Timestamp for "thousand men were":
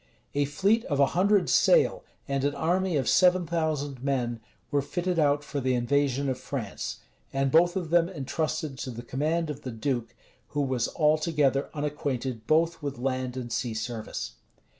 3.45-4.81